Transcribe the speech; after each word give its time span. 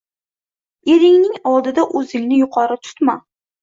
Eringning 0.95 1.37
oldida 1.53 1.87
o‘zingni 2.03 2.43
yuqori 2.43 2.85
tutma. 2.91 3.21